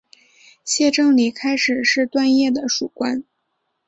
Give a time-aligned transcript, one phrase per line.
[0.65, 3.23] 谢正礼开始是段业的属官。